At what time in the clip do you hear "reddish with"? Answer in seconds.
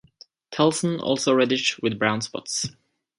1.31-1.99